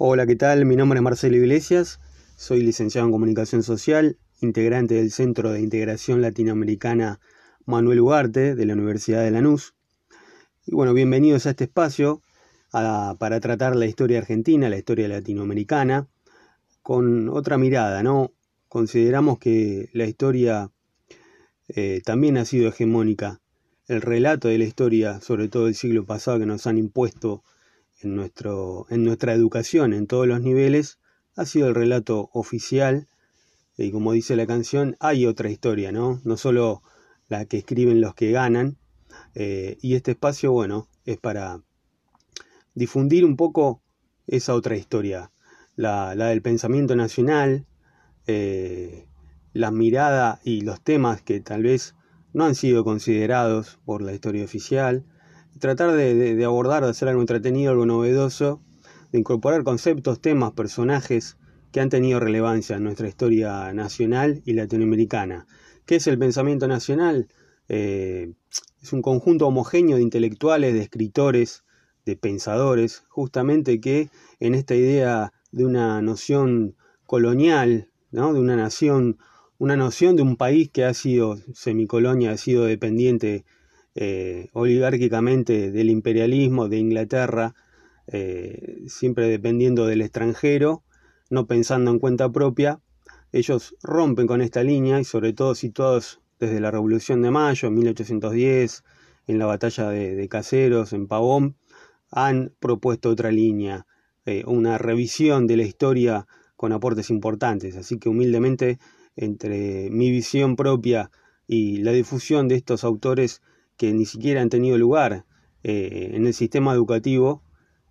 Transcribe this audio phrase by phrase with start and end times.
[0.00, 0.64] Hola, ¿qué tal?
[0.64, 1.98] Mi nombre es Marcelo Iglesias,
[2.36, 7.18] soy licenciado en Comunicación Social, integrante del Centro de Integración Latinoamericana
[7.66, 9.74] Manuel Ugarte de la Universidad de Lanús.
[10.66, 12.22] Y bueno, bienvenidos a este espacio
[12.70, 16.06] para tratar la historia argentina, la historia latinoamericana,
[16.80, 18.32] con otra mirada, ¿no?
[18.68, 20.70] Consideramos que la historia
[21.66, 23.40] eh, también ha sido hegemónica.
[23.88, 27.42] El relato de la historia, sobre todo del siglo pasado, que nos han impuesto
[28.00, 30.98] en, nuestro, en nuestra educación en todos los niveles
[31.36, 33.08] ha sido el relato oficial.
[33.76, 36.20] Y como dice la canción hay otra historia, ¿no?
[36.24, 36.82] No solo
[37.28, 38.76] la que escriben los que ganan.
[39.34, 41.62] Eh, y este espacio, bueno, es para
[42.74, 43.82] difundir un poco
[44.26, 45.32] esa otra historia,
[45.76, 47.66] la, del pensamiento nacional,
[48.26, 49.06] eh,
[49.52, 51.94] la mirada y los temas que tal vez
[52.32, 55.04] no han sido considerados por la historia oficial,
[55.58, 58.60] tratar de, abordar, de hacer algo entretenido, algo novedoso,
[59.12, 61.36] de incorporar conceptos, temas, personajes
[61.72, 65.46] que han tenido relevancia en nuestra historia nacional y latinoamericana.
[65.86, 67.28] ¿Qué es el pensamiento nacional?
[67.68, 68.32] Eh,
[68.82, 71.64] es un conjunto homogéneo de intelectuales, de escritores,
[72.04, 74.08] de pensadores, justamente que
[74.40, 78.32] en esta idea de una noción colonial, ¿no?
[78.32, 79.18] de una nación,
[79.58, 83.44] una noción de un país que ha sido semicolonia, ha sido dependiente
[84.00, 87.56] eh, oligárquicamente del imperialismo de Inglaterra,
[88.06, 90.84] eh, siempre dependiendo del extranjero,
[91.30, 92.80] no pensando en cuenta propia,
[93.32, 97.74] ellos rompen con esta línea y sobre todo situados desde la Revolución de Mayo, en
[97.74, 98.84] 1810,
[99.26, 101.56] en la batalla de, Caseros, en Pavón,
[102.12, 103.84] han propuesto otra línea,
[104.26, 107.76] eh, una revisión de la historia con aportes importantes.
[107.76, 108.78] Así que humildemente,
[109.16, 111.10] entre mi visión propia
[111.48, 113.42] y la difusión de estos autores,
[113.78, 115.24] que ni siquiera han tenido lugar
[115.62, 117.42] eh, en el sistema educativo,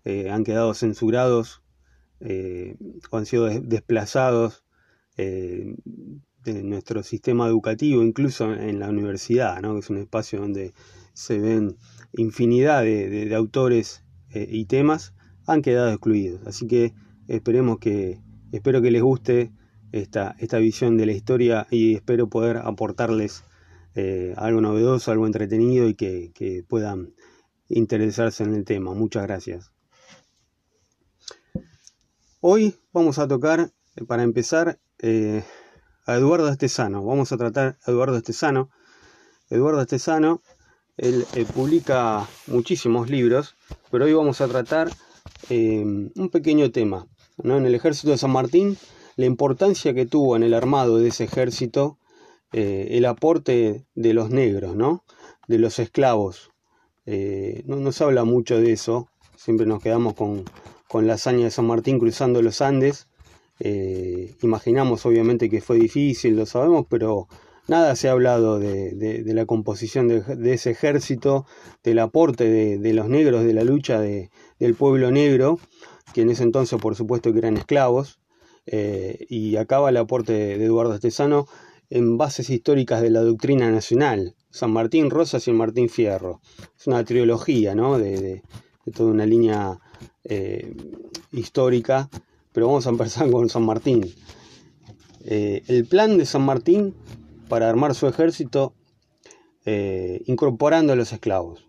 [0.04, 1.62] eh, han quedado censurados
[2.20, 2.76] eh,
[3.10, 4.64] o han sido desplazados
[5.16, 9.74] de nuestro sistema educativo, incluso en la universidad, ¿no?
[9.74, 10.74] que es un espacio donde
[11.12, 11.76] se ven
[12.12, 16.46] infinidad de, autores y temas, han quedado excluidos.
[16.46, 16.94] Así que
[17.26, 18.20] esperemos que,
[18.52, 19.50] espero que les guste
[19.90, 23.42] esta, esta visión de la historia y espero poder aportarles
[23.94, 27.14] eh, algo novedoso, algo entretenido y que, puedan
[27.68, 28.94] interesarse en el tema.
[28.94, 29.72] Muchas gracias.
[32.40, 35.42] Hoy vamos a tocar, eh, para empezar, eh,
[36.06, 37.04] a Eduardo Estesano.
[37.04, 38.70] Vamos a tratar a Eduardo Estesano.
[39.50, 40.42] Eduardo Estesano,
[40.96, 43.56] él, publica muchísimos libros,
[43.90, 44.90] pero hoy vamos a tratar
[45.50, 47.06] un pequeño tema.
[47.42, 48.76] En el ejército de San Martín,
[49.16, 51.98] la importancia que tuvo en el armado de ese ejército
[52.52, 55.04] eh, el aporte de los negros, ¿no?
[55.48, 56.50] De los esclavos.
[57.04, 60.44] Eh, no se habla mucho de eso, siempre nos quedamos con,
[61.06, 63.08] la hazaña de San Martín cruzando los Andes.
[63.60, 67.28] Eh, imaginamos obviamente que fue difícil, lo sabemos, pero
[67.66, 71.46] nada se ha hablado de, la composición de, ese ejército,
[71.82, 72.44] del aporte
[72.78, 75.58] de, los negros, de la lucha del pueblo negro,
[76.14, 78.20] que en ese entonces por supuesto que eran esclavos,
[78.66, 81.46] y acaba el aporte de Eduardo Estesano
[81.90, 86.40] en bases históricas de la doctrina nacional, San Martín Rosas y Martín Fierro.
[86.78, 87.98] Es una trilogía, ¿no?
[87.98, 88.42] De,
[88.94, 89.78] toda una línea
[90.24, 90.74] eh,
[91.32, 92.08] histórica,
[92.52, 94.10] pero vamos a empezar con San Martín.
[95.24, 96.94] Eh, el plan de San Martín
[97.48, 98.74] para armar su ejército
[99.66, 101.66] eh, incorporando a los esclavos.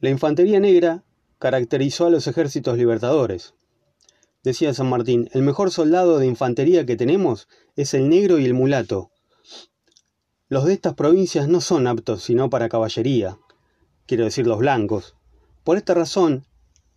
[0.00, 1.02] La infantería negra
[1.38, 3.54] caracterizó a los ejércitos libertadores.
[4.44, 8.52] Decía San Martín, el mejor soldado de infantería que tenemos es el negro y el
[8.52, 9.10] mulato.
[10.48, 13.38] Los de estas provincias no son aptos sino para caballería,
[14.06, 15.16] quiero decir los blancos.
[15.64, 16.44] Por esta razón,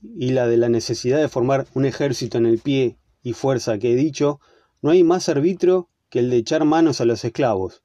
[0.02, 3.94] y la de la necesidad de formar un ejército en el pie y fuerza que
[3.94, 4.42] he dicho,
[4.82, 7.82] no hay más arbitrio que el de echar manos a los esclavos.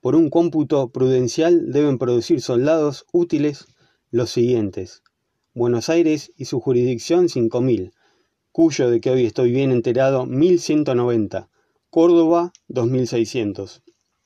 [0.00, 3.66] Por un cómputo prudencial deben producir soldados útiles
[4.12, 5.02] los siguientes.
[5.52, 7.92] Buenos Aires y su jurisdicción cinco mil,
[8.52, 11.48] Cuyo, de que hoy estoy bien enterado, 1190.
[11.88, 13.82] Córdoba, 2600.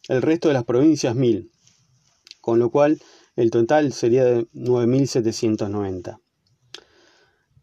[0.08, 1.50] El resto de las provincias, 1000.
[2.40, 3.02] Con lo cual,
[3.36, 6.20] el total sería de 9790.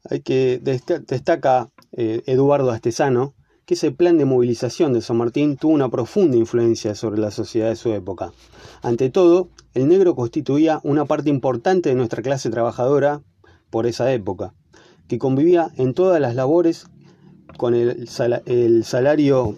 [0.07, 3.33] Hay que destaca eh, Eduardo Astesano
[3.65, 7.69] que ese plan de movilización de San Martín tuvo una profunda influencia sobre la sociedad
[7.69, 8.33] de su época.
[8.83, 13.23] Ante todo, el negro constituía una parte importante de nuestra clase trabajadora
[13.71, 14.53] por esa época
[15.11, 16.87] que convivía en todas las labores
[17.57, 19.57] con el, salario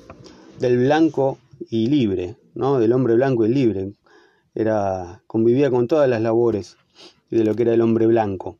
[0.59, 1.38] del blanco
[1.69, 2.79] y libre, ¿no?
[2.79, 3.94] del hombre blanco y libre.
[4.55, 6.75] Era, convivía con todas las labores
[7.29, 8.57] de lo que era el hombre blanco.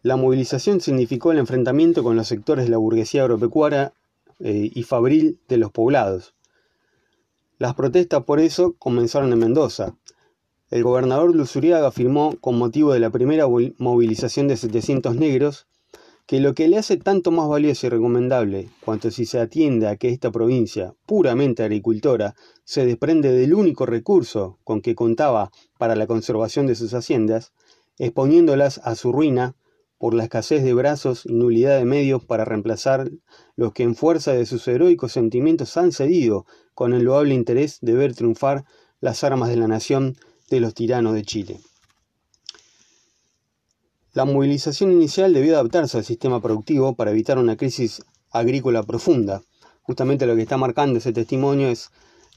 [0.00, 3.92] La movilización significó el enfrentamiento con los sectores de la burguesía agropecuaria
[4.40, 6.34] eh, y fabril de los poblados.
[7.58, 9.94] Las protestas por eso comenzaron en Mendoza.
[10.74, 13.46] El gobernador Luzuriaga afirmó, con motivo de la primera
[13.78, 15.68] movilización de 700 negros,
[16.26, 19.94] que lo que le hace tanto más valioso y recomendable, cuanto si se atiende a
[19.94, 22.34] que esta provincia, puramente agricultora,
[22.64, 27.52] se desprende del único recurso con que contaba para la conservación de sus haciendas,
[27.98, 29.54] exponiéndolas a su ruina
[29.96, 33.12] por la escasez de brazos y nulidad de medios para reemplazar
[33.54, 37.94] los que en fuerza de sus heroicos sentimientos han cedido con el loable interés de
[37.94, 38.64] ver triunfar
[39.00, 40.16] las armas de la nación
[40.54, 41.60] de los tiranos de Chile.
[44.12, 49.42] La movilización inicial debió adaptarse al sistema productivo para evitar una crisis agrícola profunda.
[49.82, 51.90] Justamente lo que está marcando ese testimonio es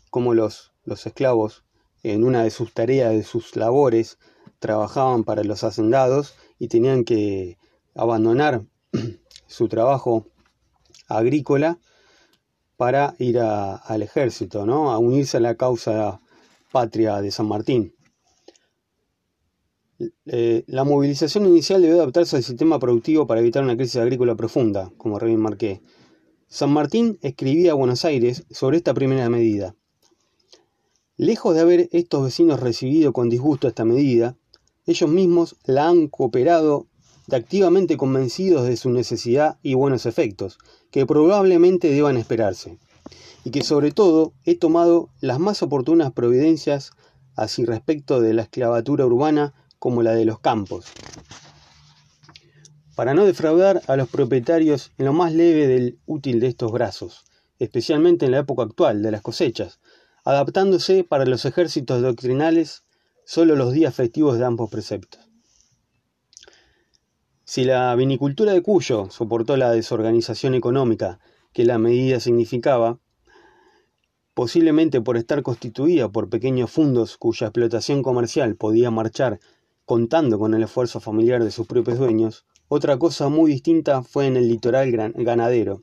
[0.10, 1.64] cómo los, los esclavos,
[2.02, 4.18] en una de sus tareas, de sus labores,
[4.60, 7.58] trabajaban para los hacendados y tenían que
[7.94, 8.64] abandonar
[9.48, 10.26] su trabajo
[11.08, 11.80] agrícola
[12.76, 14.92] para ir al ejército, ¿no?
[14.92, 16.22] a unirse a la causa
[16.72, 17.94] patria de San Martín.
[20.28, 24.92] Eh, la movilización inicial debió adaptarse al sistema productivo para evitar una crisis agrícola profunda,
[24.98, 25.82] como bien marqué.
[26.48, 29.76] San Martín escribía a Buenos Aires sobre esta primera medida.
[31.18, 34.38] Lejos de haber estos vecinos recibido con disgusto esta medida,
[34.86, 36.88] ellos mismos la han cooperado
[37.26, 40.60] de activamente convencidos de su necesidad y buenos efectos,
[40.92, 42.78] que probablemente deban esperarse,
[43.44, 46.92] y que sobre todo he tomado las más oportunas providencias
[47.36, 50.86] así respecto de la esclavatura urbana como la de los campos,
[52.96, 57.26] para no defraudar a los propietarios en lo más leve del útil de estos brazos,
[57.60, 59.80] especialmente en la época actual de las cosechas,
[60.24, 62.84] adaptándose para los ejércitos doctrinales
[63.24, 65.22] solo los días festivos de ambos preceptos.
[67.44, 71.20] Si la vinicultura de Cuyo soportó la desorganización económica
[71.54, 73.00] que la medida significaba,
[74.34, 79.40] posiblemente por estar constituida por pequeños fundos cuya explotación comercial podía marchar
[79.88, 84.36] contando con el esfuerzo familiar de sus propios dueños, otra cosa muy distinta fue en
[84.36, 85.82] el litoral ganadero,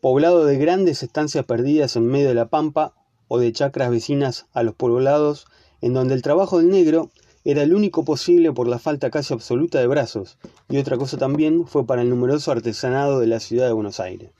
[0.00, 2.94] poblado de grandes estancias perdidas en medio de la pampa
[3.28, 5.46] o de chacras vecinas a los poblados
[5.80, 7.12] en donde el trabajo del negro
[7.44, 10.36] era el único posible por la falta casi absoluta de brazos,
[10.68, 14.32] y otra cosa también fue para el numeroso artesanado de la ciudad de Buenos Aires.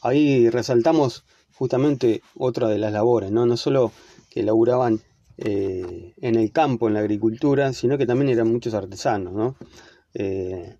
[0.00, 1.24] Ahí resaltamos
[1.56, 3.90] justamente otra de las labores, no, no solo
[4.30, 5.02] que laburaban
[5.38, 9.32] eh, en el campo, en la agricultura, sino que también eran muchos artesanos.
[9.32, 9.56] ¿no?
[10.14, 10.76] Eh,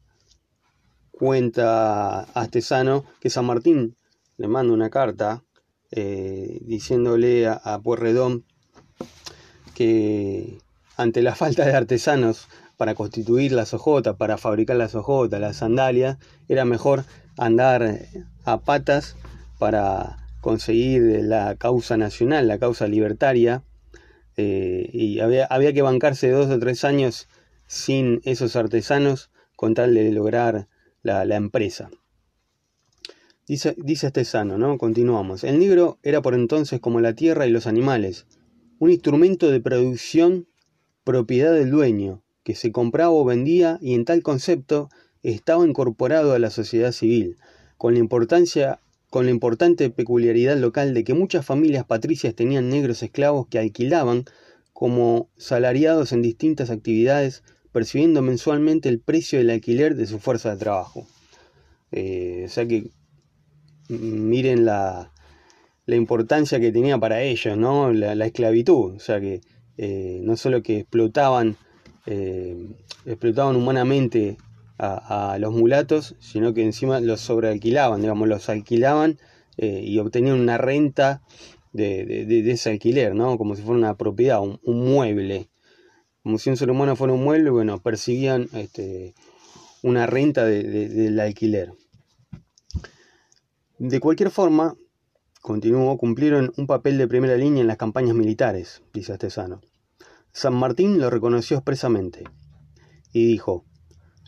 [1.10, 3.96] cuenta Artesano que San Martín
[4.36, 5.42] le manda una carta
[5.90, 8.44] eh, diciéndole a, a Puerredón
[9.74, 10.58] que
[10.96, 16.18] ante la falta de artesanos para constituir las hojotas, para fabricar las hojotas, las sandalias,
[16.48, 17.04] era mejor
[17.36, 18.00] andar
[18.44, 19.16] a patas
[19.58, 23.62] para conseguir la causa nacional, la causa libertaria,
[24.36, 27.28] eh, y había, había, que bancarse dos o tres años
[27.66, 30.68] sin esos artesanos con tal de lograr
[31.02, 31.90] la, empresa.
[33.46, 34.78] Dice, dice este ¿no?
[34.78, 35.44] Continuamos.
[35.44, 38.26] El negro era por entonces como la tierra y los animales,
[38.78, 40.48] un instrumento de producción
[41.04, 44.88] propiedad del dueño, que se compraba o vendía y en tal concepto
[45.22, 47.36] estaba incorporado a la sociedad civil,
[47.78, 48.80] con la importancia
[49.12, 54.24] con la importante peculiaridad local de que muchas familias patricias tenían negros esclavos que alquilaban
[54.72, 60.56] como salariados en distintas actividades, percibiendo mensualmente el precio del alquiler de su fuerza de
[60.56, 61.06] trabajo.
[61.90, 62.88] Eh, o sea que
[63.90, 65.12] miren la,
[65.88, 67.92] importancia que tenía para ellos, ¿no?
[67.92, 68.94] La, esclavitud.
[68.94, 69.42] O sea que
[69.76, 71.58] eh, no solo que explotaban,
[72.06, 72.56] eh,
[73.04, 74.38] explotaban humanamente
[74.82, 79.18] a, los mulatos, sino que encima los sobrealquilaban, digamos, los alquilaban
[79.56, 81.22] eh, y obtenían una renta
[81.72, 83.38] de, ese alquiler, ¿no?
[83.38, 85.48] Como si fuera una propiedad, un, mueble.
[86.22, 89.14] Como si un ser humano fuera un mueble, bueno, percibían este,
[89.82, 91.72] una renta del alquiler.
[93.78, 94.76] De cualquier forma,
[95.40, 99.60] continuó, cumplieron un papel de primera línea en las campañas militares, dice Astesano.
[100.32, 102.24] San Martín lo reconoció expresamente
[103.12, 103.64] y dijo,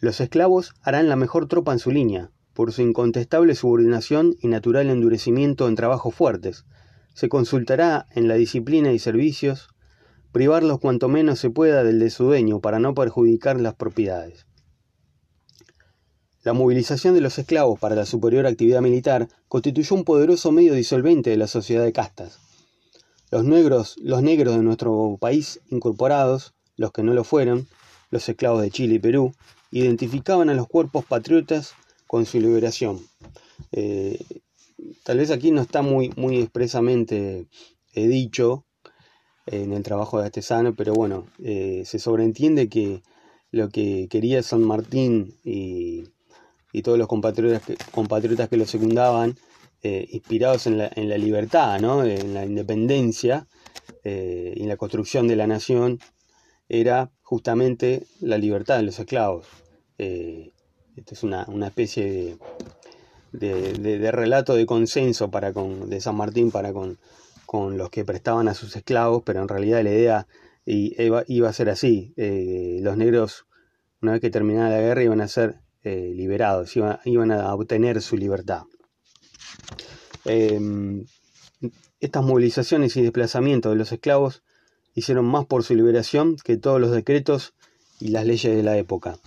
[0.05, 4.91] los esclavos harán la mejor tropa en su línea, por su incontestable subordinación y natural
[4.91, 6.67] endurecimiento en trabajos fuertes.
[7.15, 9.69] Se consultará en la disciplina y servicios,
[10.31, 14.47] privarlos cuanto menos se pueda del de su dueño para no perjudicar las propiedades.
[16.43, 21.31] La movilización de los esclavos para la superior actividad militar constituyó un poderoso medio disolvente
[21.31, 22.41] de la sociedad de castas.
[23.31, 27.67] Los negros, los negros de nuestro país incorporados, los que no lo fueron,
[28.11, 29.33] los esclavos de Chile y Perú,
[29.75, 31.75] identificaban a los cuerpos patriotas
[32.07, 33.01] con su liberación.
[33.73, 34.25] Eh,
[35.03, 37.49] tal vez aquí no está muy, muy expresamente
[37.93, 38.67] eh, dicho
[39.47, 43.03] en el trabajo de Astesano, pero bueno, eh, se sobreentiende que
[43.51, 46.05] lo que quería San Martín y,
[46.85, 49.37] todos los compatriotas que, compatriotas que lo secundaban,
[49.83, 52.05] inspirados en la, en la, libertad, ¿no?
[52.05, 53.47] en la independencia
[54.05, 56.01] y la construcción de la nación,
[56.69, 59.47] era justamente la libertad de los esclavos.
[59.99, 60.51] Eh,
[60.97, 62.39] esto es una, especie
[63.33, 66.99] de, relato de consenso para con, de San Martín para con,
[67.47, 70.27] con, los que prestaban a sus esclavos, pero en realidad la idea
[70.67, 72.13] iba, a ser así.
[72.17, 73.47] Eh, los negros,
[74.01, 78.17] una vez que terminara la guerra, iban a ser eh, liberados, iban, a obtener su
[78.17, 78.63] libertad.
[80.25, 81.05] Em,
[82.01, 84.43] estas movilizaciones y desplazamientos de los esclavos
[84.95, 87.55] hicieron más por su liberación que todos los decretos
[88.01, 89.19] y las leyes de la época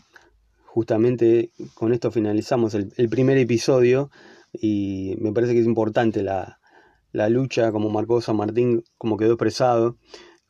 [0.68, 4.12] justamente con esto finalizamos el, primer episodio
[4.54, 6.60] y me parece que es importante la,
[7.30, 9.98] lucha, como marcó San Martín, como quedó expresado,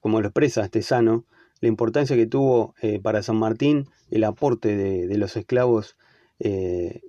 [0.01, 1.25] como lo expresa Estesano,
[1.61, 5.95] la importancia que tuvo eh, para San Martín el aporte de, los esclavos
[6.39, 7.01] eh,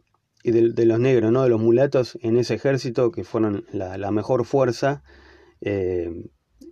[0.44, 1.42] y de, los negros, ¿no?
[1.42, 5.02] de los mulatos en ese ejército que fueron la, mejor fuerza
[5.60, 6.24] eh,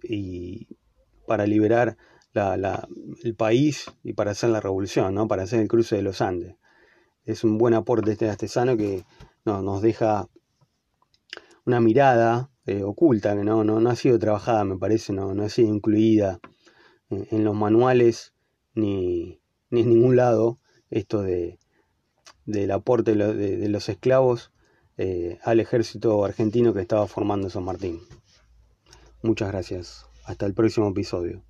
[0.03, 0.69] y
[1.27, 1.97] para liberar
[2.37, 5.29] el país y para hacer la revolución, ¿no?
[5.29, 6.57] para hacer el cruce de los Andes.
[7.25, 9.05] Es un buen aporte este artesano que
[9.45, 10.29] nos deja
[11.65, 15.49] una mirada eh, oculta que no, no, ha sido trabajada, me parece, no, no ha
[15.49, 16.41] sido incluida
[17.11, 18.35] en, los manuales
[18.75, 19.41] ni,
[19.71, 20.59] ni, en ningún lado
[20.91, 21.59] esto de,
[22.45, 24.53] del aporte de, los esclavos
[24.97, 28.01] eh, al ejército argentino que estaba formando San Martín.
[29.23, 30.07] Muchas gracias.
[30.25, 31.46] Hasta el próximo episodio.